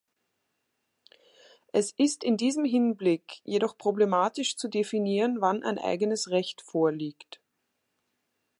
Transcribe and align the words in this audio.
Es 1.73 1.91
ist 1.95 2.23
in 2.23 2.35
diesem 2.35 2.65
Hinblick 2.65 3.39
jedoch 3.43 3.77
problematisch 3.77 4.57
zu 4.57 4.67
definieren, 4.67 5.41
wann 5.41 5.61
ein 5.63 5.77
eigenes 5.77 6.31
Recht 6.31 6.61
vorliegt. 6.63 7.39